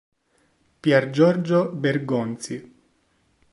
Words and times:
Piergiorgio 0.87 1.59
Bergonzi 1.83 2.57